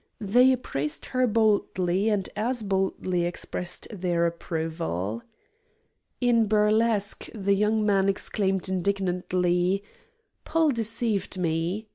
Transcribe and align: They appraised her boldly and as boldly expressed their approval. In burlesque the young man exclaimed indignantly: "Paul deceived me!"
They 0.19 0.51
appraised 0.51 1.05
her 1.13 1.27
boldly 1.27 2.09
and 2.09 2.27
as 2.35 2.63
boldly 2.63 3.23
expressed 3.23 3.87
their 3.91 4.25
approval. 4.25 5.21
In 6.19 6.47
burlesque 6.47 7.29
the 7.35 7.53
young 7.53 7.85
man 7.85 8.09
exclaimed 8.09 8.67
indignantly: 8.67 9.83
"Paul 10.43 10.71
deceived 10.71 11.37
me!" 11.37 11.85